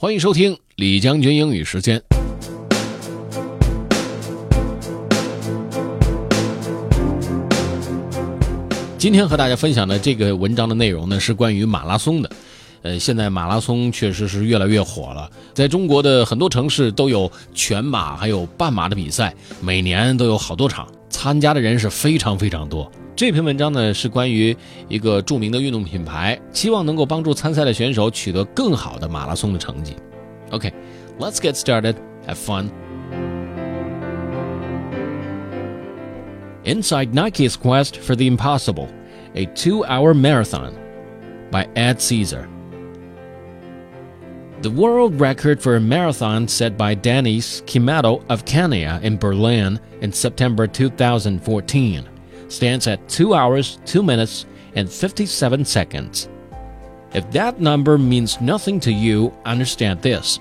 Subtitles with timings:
[0.00, 2.00] 欢迎收听李将军英语时间。
[8.96, 12.30] 今天和大家分享的这个文章的内容呢，是关于马拉松的。
[12.82, 22.90] 呃，现在马拉松确实是越来越火了，在中国的很多城市都有全马还有半马的比赛，每年都有好多场，参加的人是非常非常多。
[23.16, 24.56] 这篇文章呢是关于
[24.88, 29.96] 一个著名的运动品牌，希望能够帮助参赛的选手取得更好的马拉松的成绩。
[30.50, 31.96] OK，let's get started.
[32.26, 32.70] Have fun.
[36.64, 38.88] Inside Nike's Quest for the Impossible,
[39.34, 40.72] a two-hour marathon
[41.50, 42.46] by Ed Caesar.
[44.60, 50.12] The world record for a marathon set by Dennis Kimetto of Kenya in Berlin in
[50.12, 52.08] September 2014
[52.48, 56.28] stands at 2 hours, 2 minutes, and 57 seconds.
[57.14, 60.40] If that number means nothing to you, understand this.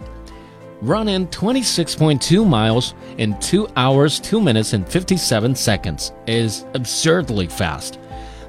[0.82, 8.00] Running 26.2 miles in 2 hours, 2 minutes, and 57 seconds is absurdly fast.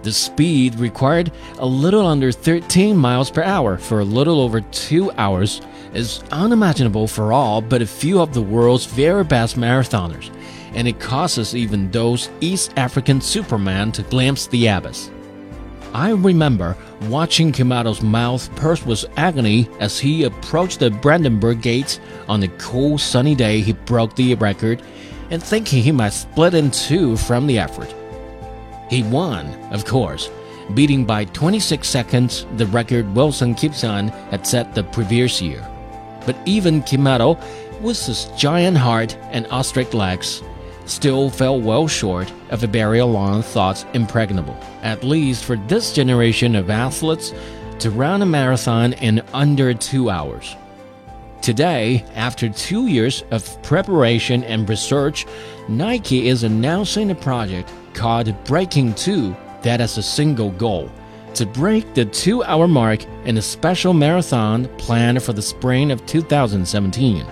[0.02, 5.12] The speed required, a little under 13 miles per hour for a little over 2
[5.12, 5.60] hours,
[5.94, 10.30] is unimaginable for all but a few of the world's very best marathoners
[10.74, 15.10] and it causes even those East African supermen to glimpse the abyss.
[15.94, 16.76] I remember
[17.08, 22.98] watching Kimetto's mouth pursed with agony as he approached the Brandenburg Gates on the cool
[22.98, 24.82] sunny day he broke the record
[25.30, 27.94] and thinking he might split in two from the effort.
[28.88, 30.30] He won, of course,
[30.74, 35.66] beating by 26 seconds the record Wilson Kipsang had set the previous year.
[36.26, 37.38] But even Kimetto,
[37.80, 40.42] with his giant heart and ostrich legs,
[40.86, 46.54] still fell well short of a barrier long thought impregnable, at least for this generation
[46.54, 47.32] of athletes,
[47.78, 50.56] to run a marathon in under two hours.
[51.40, 55.24] Today, after two years of preparation and research,
[55.68, 60.88] Nike is announcing a project called Breaking 2 that has a single goal
[61.34, 66.06] to break the two hour mark in a special marathon planned for the spring of
[66.06, 67.26] 2017.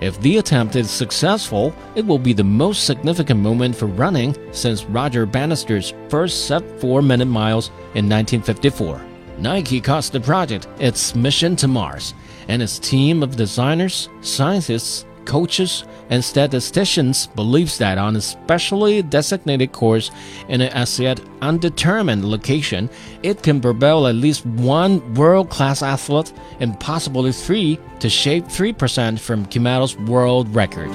[0.00, 4.84] If the attempt is successful, it will be the most significant moment for running since
[4.84, 9.00] Roger Bannister's first sub 4 minute miles in 1954.
[9.38, 12.14] Nike calls the project its mission to Mars,
[12.48, 19.70] and its team of designers, scientists, coaches and statisticians believes that on a specially designated
[19.70, 20.10] course
[20.48, 22.88] in an as yet undetermined location,
[23.22, 29.20] it can propel at least one world class athlete and possibly three to shave 3%
[29.20, 30.88] from Kimetto's world record.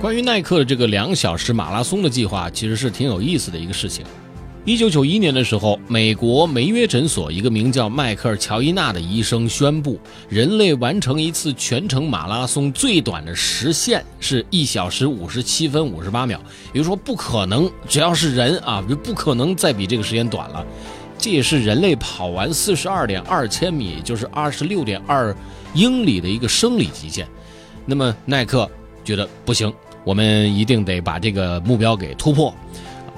[0.00, 4.04] 关于耐克的这个两小时马拉松的计划，其实是挺有意思的一个事情。
[4.66, 9.96] 一九九一年的时候，美国梅约诊所一个名叫迈克尔·乔伊纳的医生宣布，
[10.28, 16.40] 人类完成一次全程马拉松最短的时限是一小时五十七分五十八秒。
[16.72, 20.66] 也就是说，不可能，只要是人啊，就不可能再比这个时间短了。
[21.16, 25.32] 这也是人类跑完四十二点二千米，就是二十六点二
[25.74, 27.24] 英里的一个生理极限。
[27.84, 28.68] 那么耐克
[29.04, 29.72] 觉得不行，
[30.02, 32.52] 我们一定得把这个目标给突破。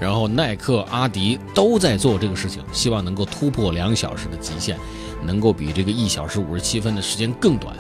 [0.01, 4.79] 然后，耐克、阿迪都在做这个事情，希望能够突破两小时的极限，
[5.25, 7.75] 能够比这个一小时五十七分的时间更短。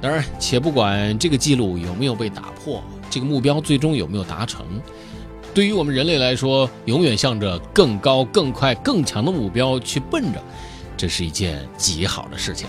[0.00, 4.64] 当然，且不管这个记录有没有被打破，这个目标最终有没有达成，
[5.52, 10.40] 对于我们人类来说，永远向着更高、更快、更强的目标去奔着，
[10.96, 12.68] 这是一件极好的事情。